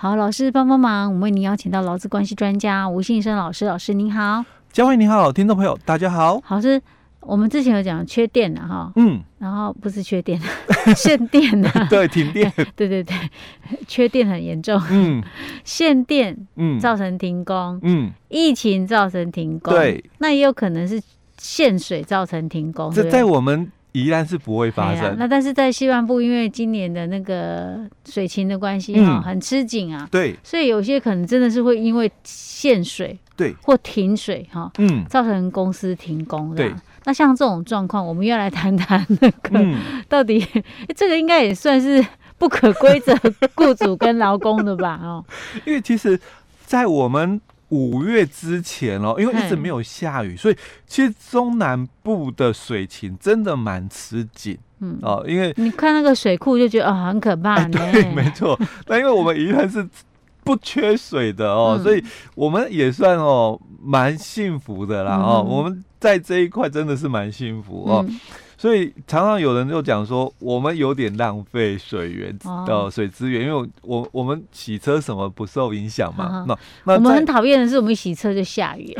[0.00, 6.80] 好，老师帮帮忙，我们为您邀请到劳资关系专家吴信生老师，老师您好，嘉惠你好，听众朋友大家好，老师。
[7.20, 10.40] 我们之前有讲缺电了哈，嗯，然后不是缺电，
[10.96, 13.14] 限电了， 对，停电， 对对对，
[13.88, 15.20] 缺电很严重，嗯，
[15.64, 21.02] 限电，嗯，造成停工，嗯，疫情造成停工，对，那也有可能是
[21.38, 23.70] 限水造成停工，这在我们
[24.04, 36.72] 宜兰是不会发生，那但是在西半部，因为今年的那个水情的关系哈，很吃紧啊，对，所以有些可能真的是会因为限水，对，或停水哈，嗯，造成公司停工，对。
[37.04, 39.64] 那像这种状况，我们要来谈谈那个
[40.10, 40.46] 到底、
[40.94, 42.04] 这个应该也算是
[42.36, 43.16] 不可规则
[43.56, 45.00] 雇主跟劳工的吧？
[45.02, 45.24] 哦，
[45.64, 46.20] 因为其实，
[46.66, 54.58] 在我们五月之前哦，因为一直没有下雨，所以其实中南部的水情真的蛮吃紧。
[54.80, 58.58] 嗯哦，因为你看那个水库就觉得啊、哦、很可怕 对，没错。
[58.86, 59.86] 那因为我们宜兰是
[60.44, 62.02] 不缺水的哦，嗯、所以
[62.34, 65.84] 我们也算哦蛮幸福的啦哦，嗯、我们。
[66.00, 68.20] 在这一块真的是蛮幸福哦，嗯、
[68.60, 76.40] 所以常常有人就讲说我们有点浪费水源的、哦、水资源，因为我我们洗车什么不受影响嘛。
[76.40, 78.92] 哦、那那我们很讨厌的是我们洗车就下雨，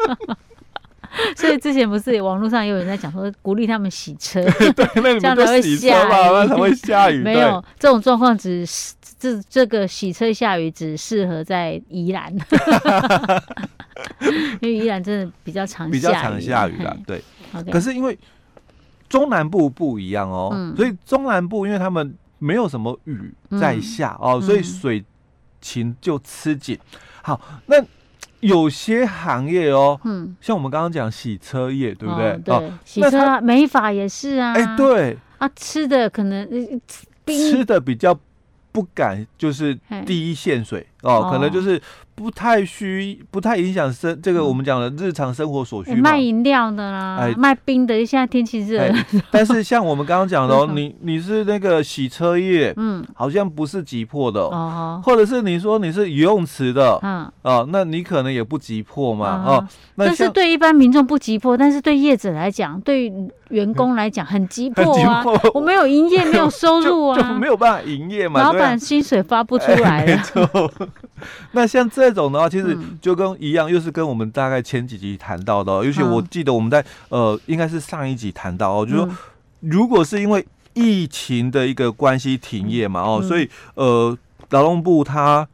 [1.34, 4.44] 所以之前不是网络上有人在讲说鼓励他们洗车，
[4.76, 7.22] 对，那你们就会下雨。
[7.24, 12.30] 没有这种状况，只是这这个洗车下雨只适合在宜兰。
[14.60, 17.22] 因为宜兰真的比较常比较常下雨啦，对。
[17.54, 17.70] Okay.
[17.70, 18.18] 可是因为
[19.14, 25.04] 中南部不一样哦，嗯、所以中南部因为他们没有什么雨在下、嗯、哦，所以水
[25.60, 26.76] 情就吃紧。
[27.22, 27.76] 好，那
[28.40, 32.32] 有些行业哦，嗯，像我们刚刚讲洗车业，对不对？
[32.32, 34.52] 哦、对，哦、洗车、啊、美发也是啊。
[34.52, 35.16] 哎，对。
[35.38, 36.48] 啊，吃的可能
[37.24, 38.18] 吃的比较
[38.72, 41.80] 不敢，就是第一线水哦，哦，可能就是。
[42.16, 46.12] 不太需，不太影响生这个我们讲的日常生活所需嘛。
[46.12, 48.88] 卖饮料的啦，哎，卖冰的，现在天气热。
[49.32, 55.02] 但是像我们刚刚讲的哦，你你是那个洗车业，嗯，好像不是急迫的哦。
[55.04, 59.66] 或者是你说你是游泳池的，嗯，哦，那你可能也不急迫嘛，哦。
[59.96, 63.12] 但是对一般民众不急迫，但是对业者来讲，对
[63.48, 65.24] 员工来讲很急迫啊。
[65.52, 68.40] 我没有营业，没有收入啊， 就没有办法营业嘛。
[68.40, 70.22] 老板薪水发不出来了。
[71.52, 79.10] 那像这种的话，其实就跟一样，又是跟我们大概前几集谈到的，尤其我记得我们在呃，应该是上一集谈到哦，就是说，
[79.60, 84.16] 如果是因为疫情的一个关系停业嘛，哦，所以呃，
[84.50, 85.46] 劳动部他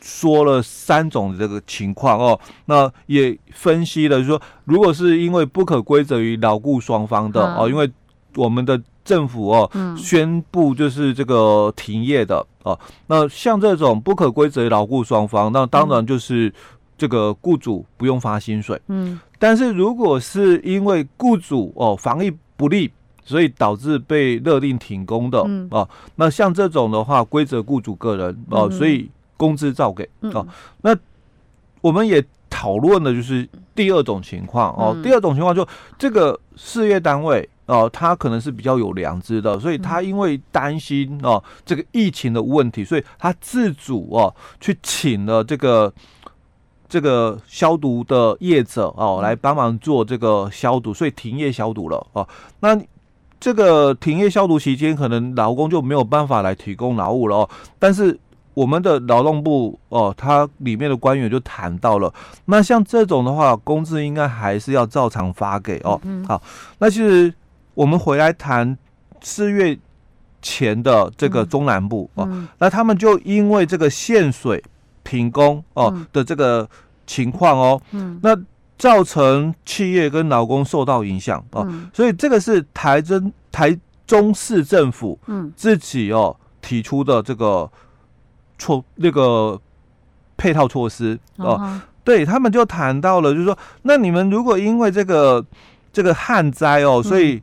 [0.00, 7.90] 说了三种这个情况哦，那也分析了，就是说，如果是因为不可归责于劳雇双方的哦，因为
[8.34, 8.80] 我们的。
[9.06, 12.78] 政府哦，宣布就是这个停业的哦。
[13.06, 16.52] 那像这种不可归责劳雇双方，那当然就是
[16.98, 18.78] 这个雇主不用发薪水。
[18.88, 22.90] 嗯，但是如果是因为雇主哦防疫不力，
[23.24, 25.38] 所以导致被勒令停工的
[25.70, 30.46] 哦，那像这种的话，归责雇主个人哦，所以工资照给哦。
[30.82, 30.96] 那
[31.80, 35.64] 我们也讨论的就是第二种情况哦，第二种情况就
[35.96, 37.48] 这个事业单位。
[37.66, 45.92] 哦，他可能是比较有良知的，所以他因为担心哦这个疫情的问题，所以他自主哦去请了这个
[46.88, 52.28] 这个消毒的业者哦来帮忙做这个消毒，所以停业消毒了哦。
[52.60, 52.80] 那
[53.40, 57.50] 这个停业消毒期间，可能劳工就没有办法来提供劳务了哦。
[57.80, 58.16] 但是
[58.56, 62.12] 我们的劳动部哦，它里面的官员就谈到了，
[62.46, 66.00] 那像这种的话，工资应该还是要照常发给哦。
[66.26, 66.42] 好，
[66.78, 67.32] 那其实。
[67.76, 68.74] 我们回来谈
[69.20, 69.78] 四月
[70.40, 74.64] 前的这个中南部哦，那他们就因为这个限水
[75.04, 76.66] 停工哦的这个
[77.06, 77.78] 情况哦，
[78.22, 78.34] 那
[78.78, 85.20] 造成企业跟劳工受到影响哦，所以这个是台中台中市政府
[85.54, 87.70] 自己哦提出的这个
[88.58, 89.60] 措那个
[90.36, 95.44] 配套措施哦，对他们就谈到了，就是说，那你们如果因为这个
[95.92, 97.42] 这个旱灾哦，所以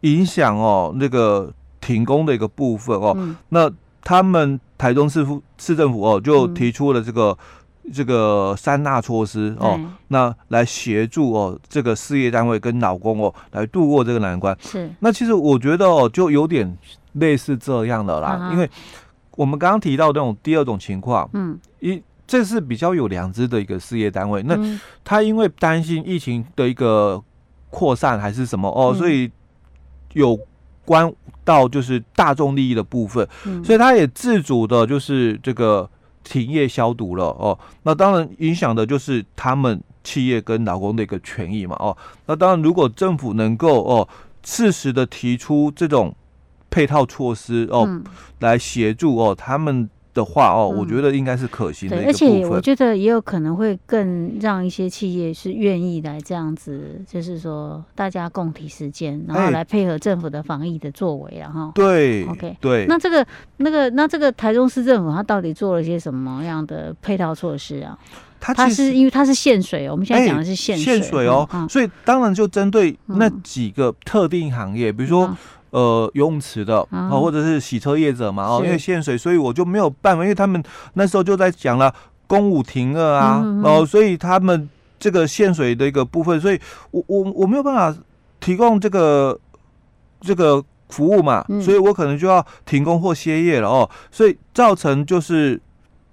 [0.00, 3.70] 影响哦，那个停工的一个部分哦，嗯、那
[4.02, 7.36] 他们台中市府市政府哦就提出了这个、
[7.84, 14.56] 嗯、这个三大措施哦，那来协助哦这个事业单位跟老公哦来度过这个难关。
[14.60, 16.76] 是，那其实我觉得哦就有点
[17.12, 18.68] 类似这样的啦，啊、因为
[19.36, 24.56] 我们刚刚提到这种第二种情况，嗯，一这是比较有良知的一个事业单位，那
[25.04, 27.22] 他因为担心疫情的一个
[27.70, 29.30] 扩散还是什么哦，嗯、所以。
[30.14, 30.38] 有
[30.84, 31.10] 关
[31.42, 35.88] 到就是大众利益的部分，嗯、所以他也自主的，就是这个
[36.22, 37.58] 停业消毒了哦。
[37.84, 41.96] 那当然影响的就是他们企业跟劳工的一个权益嘛哦。
[42.26, 44.06] 那当然，如果政府能够哦
[44.44, 46.14] 适时的提出这种
[46.72, 48.02] 配套措施哦，嗯、
[48.40, 49.88] 来协助哦他们。
[50.14, 52.04] 的话哦，我觉得应该是可行的、嗯。
[52.04, 62.84] 而且我觉得也有可能会更让一些企业是愿意来这样子，就是说大家共体时间，然后来配合政府的防疫的作为，然后对，OK，对。
[62.86, 63.26] 那这个
[63.56, 67.98] 那个那这个台中市政府他到底做了些什么样的配套措施啊？
[68.38, 75.34] 它是因为它是限水哦，我们现在讲的是限水，限水哦，嗯、所以当然就针对那几个特定行业，嗯、比如说。
[75.72, 80.62] 呃，游泳池的啊，或者是洗车业者嘛，哦，因为限水，所以我就没有办法，因为他们
[80.94, 81.92] 那时候就在讲了
[82.26, 86.60] 公五停二啊，嗯、哦，所以他们这个限水的一个部分，所以
[86.90, 87.98] 我我我没有办法
[88.38, 89.38] 提供这个
[90.20, 95.60] 这个服务嘛，嗯、所以我可能就要停工或歇业了哦，所以造成就是。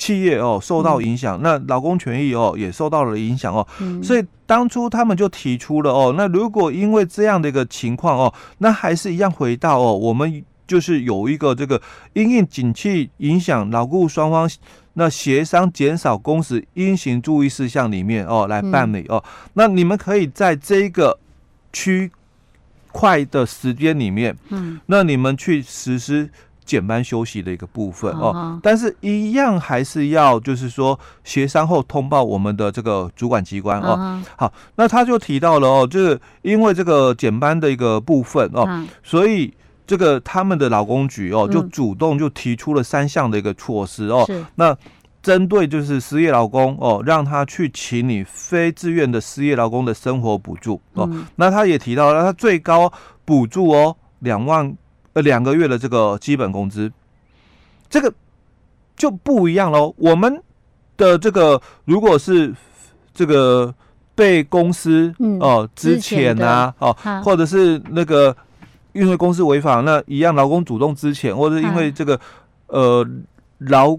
[0.00, 11.78] 企业哦受到影响，嗯、那劳工权益哦也受到了影响哦，嗯、所以当初他们就提出了哦，那如果因为这样的一个情况哦，那还是一样回到哦，我们就是有一个这个
[12.14, 14.50] 因应景气影响，劳雇双方
[14.94, 21.18] 那协商减少工时应行注意事项里面哦来办理哦，嗯、那你们可以在这个
[21.74, 22.10] 区
[22.90, 26.30] 块的时间里面，嗯，那你们去实施。
[26.70, 34.22] 减班休息的一个部分哦，但是一样还是要就是说协商后通报我们的这个主管机关哦。
[34.36, 39.52] 好，那他就提到了哦，就是因为这个减班的一个部分哦，所以
[39.84, 44.24] 这个他们的劳工局哦就主动就提出了三项的一个措施哦。
[44.54, 44.76] 那
[45.20, 51.10] 针对就是失业劳工哦，让他去请你非自愿的失业劳工的生活补助哦。
[51.34, 52.92] 那他也提到了他最高
[53.24, 54.72] 补助哦两万。
[55.12, 56.90] 呃，两个月的这个基本工资，
[57.88, 58.12] 这个
[58.94, 59.92] 就不一样喽。
[59.96, 60.40] 我们
[60.96, 62.54] 的这个如果是
[63.12, 63.74] 这个
[64.14, 68.36] 被公司哦资遣啊，哦，或者是那个
[68.92, 72.20] 因为公司违法，那一样劳工主动资遣，或者因为这个
[72.68, 73.04] 呃
[73.58, 73.98] 劳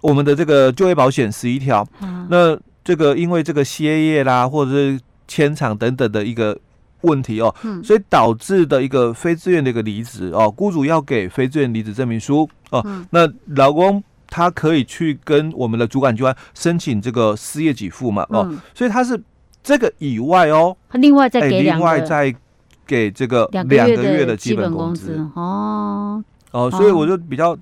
[0.00, 1.84] 我们的这个就业保险十一条，
[2.28, 6.56] 那这个因为这个歇业啦，或者是迁厂等等的一个。
[7.02, 7.54] 问题哦，
[7.84, 19.22] 所以导致的一个非自愿的一个离职哦，雇主要给非自愿离职证明书哦，那劳工他可以去跟我们的主管机关申请这个失业给付嘛哦，所以他是
[19.62, 22.34] 这个以外哦，他另外再给两个，另外再
[22.86, 25.18] 给这个两个月的基本工资。
[25.34, 27.56] 哦哦，所以我就比较。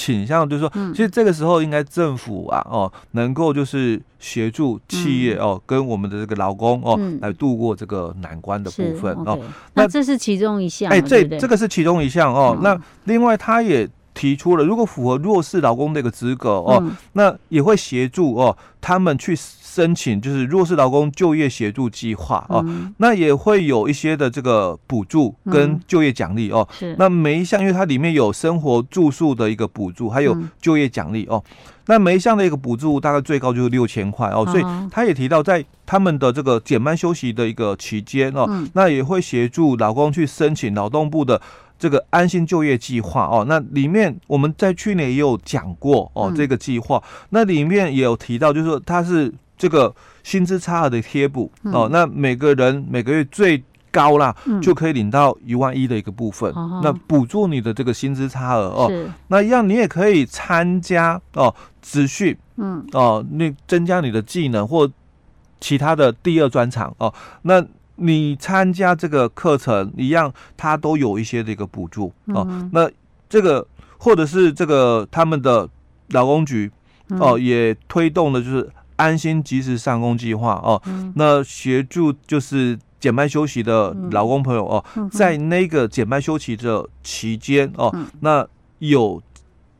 [0.00, 9.38] 倾向就是说，其实这个时候应该政府啊，哦，能够就是协助企业哦，跟我们的这个劳工哦，来度过这个难关的部分哦。
[9.74, 12.56] 那这是其中一项，哎，这这个是其中一项哦。
[12.62, 13.86] 那另外，他也
[14.20, 16.82] 提出了，如果符合弱势劳工的一个资格哦，
[17.14, 19.34] 那也会协助哦，他们去。
[19.70, 26.66] 申请就是弱势劳工就业协助计划哦，嗯、那也会有一些的这个补助跟就业奖励哦。
[26.76, 31.40] 是，那每一项因为它里面有生活住宿的一个补助，还有就业奖励哦。
[31.86, 41.40] 那每一项的一个补助大概最高就是六千块哦，所以他也提到在他们的这个减班休息的一个期间哦，嗯、那也会协助劳工去申请劳动部的。
[41.80, 56.52] 这个安心就业计划哦，那里面我们在去年也有讲过哦，这个计划，那里面也有提到，就是说它是这个薪资差额的贴补哦，那每个人每个月最高啦，就可以领到一万一的一个部分，
[56.82, 58.92] 那补助你的这个薪资差额哦，
[59.28, 62.86] 那一样你也可以参加哦，资讯，嗯。
[62.92, 64.86] 哦，那增加你的技能或
[65.58, 67.64] 其他的第二专长哦，那。
[68.00, 72.46] 你参加这个课程一样，它都有一些的一个补助哦。
[72.72, 72.90] 那
[73.28, 73.66] 这个
[73.98, 75.68] 或者是这个他们的
[76.08, 76.70] 劳工局
[77.10, 80.80] 哦，嗯、也推动的就是安心及时上工计划哦。
[80.86, 88.46] 嗯、那协助就是减半休息的劳工朋友哦，嗯、在那个减半休息的期间哦，嗯、那
[88.78, 89.22] 有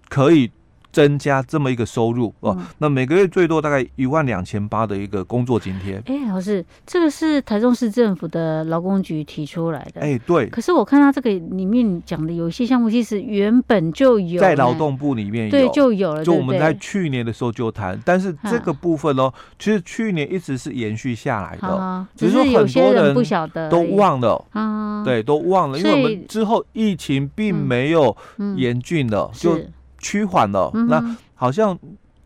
[0.09, 0.51] 可以。
[0.93, 5.97] 增加这么一个收入哦，嗯、那每个月最多大概一万两千八的一个工作津贴。
[6.07, 10.01] 哎、欸，老师，这个是台中市政府的劳工局提出来的。
[10.01, 10.49] 哎、欸，对。
[10.49, 16.25] 可是我看到这个里面讲的有一些项目，其实原本就有在劳动部里面有，对，就有了。
[16.25, 28.17] 就我们在去年的时候就谈，但是这个部分哦，其实去年一直是延续下来的，啊、只是有些人不晓得，都忘了啊，对，都忘了，因为我们之后疫情并没有
[28.57, 29.59] 严峻了，嗯嗯、就。
[30.01, 31.79] 趋缓了，嗯、那好像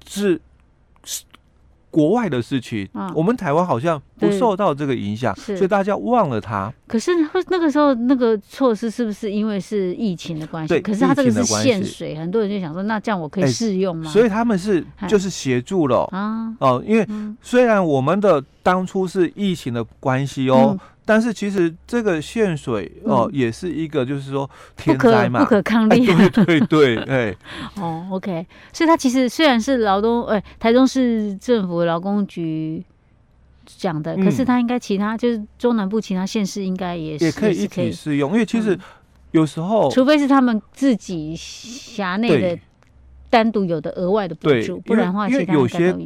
[0.07, 0.41] 是
[1.91, 6.73] 国外的事情，嗯、我们台湾好像不受到这个影响，所以大家忘了它。
[6.95, 7.11] 可是
[7.49, 10.69] 那个时候那个措施是不是因为是疫情的关系？
[10.69, 14.09] 对，可是它这个是限水，很多人就想说，那这样我可以试用吗？
[14.09, 17.05] 所以他们是就是协助了啊哦，因为
[17.43, 20.77] 虽然我们的当初是疫情的关系哦。
[20.79, 26.07] 嗯但是其实这个限水哦，也是一个就是说天灾嘛，不可抗力。
[26.07, 27.37] 对对对， 哎。
[27.77, 28.47] 哦，OK。
[28.73, 32.83] 所以他其实虽然是劳动，哎，台中市政府劳工局
[33.67, 38.79] 讲的，可是它应该其他就是中南部其他县市应该也是也可以一起适用，因为其实
[39.33, 42.59] 有时候，除非是他们自己辖内的
[43.31, 45.97] 单独有的额外的补助，不然的话，其他有些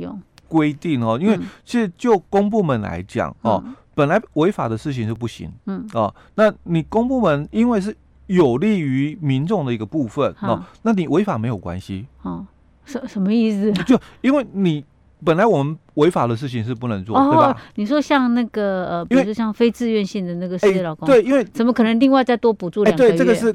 [0.49, 3.63] 规定哦，因为其实就公部门来讲哦。
[3.95, 5.85] 本来违法的事情是不行，嗯。
[5.93, 7.97] 哦，那你公部门因为是
[8.29, 12.47] 有利于民众的一个部分哦，那你违法没有关系，哦，
[12.85, 13.73] 什什么意思？
[13.83, 14.85] 就因为你
[15.25, 17.57] 本来我们违法的事情是不能做，对吧？
[17.75, 23.11] 你说像那个呃，比如说像非自愿性的那个失业劳工，对，因为怎么可能另外再多补助两个月？
[23.11, 23.55] 对，这个是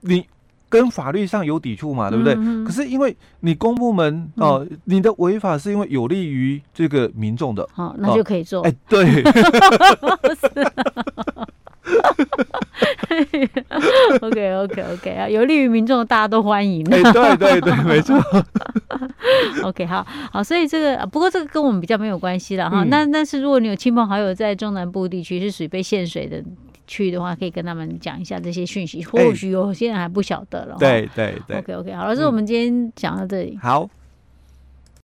[0.00, 0.24] 你。
[0.70, 2.32] 跟法律上有抵触嘛，对不对？
[2.38, 8.62] 嗯、可是因为你公部门哦、呃，你的违法是因为有利于这个民众的，好，那就可以做。
[8.62, 9.24] 哎、呃，对。
[14.20, 16.82] OK OK OK 啊，有利于民众，大家都欢迎。
[16.90, 18.18] 哎，对对对，没错。
[19.64, 22.84] OK，好好，所以这个不过这个跟我们比较没有关系了哈。
[22.84, 26.42] 那、嗯、但是如果你有亲朋好友在中南部地区是属于被限水的。
[26.86, 30.74] 去的话，可以跟他们讲一下这些讯息，或许有些人还不晓得了。
[30.76, 31.58] 对对对。
[31.58, 33.56] OK OK，好了，这是我们今天讲到这里。
[33.62, 33.88] 好。